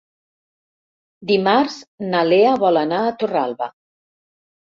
Dimarts 1.31 1.75
na 2.13 2.23
Lea 2.29 2.55
vol 2.65 2.81
anar 2.83 3.01
a 3.09 3.13
Torralba. 3.25 3.67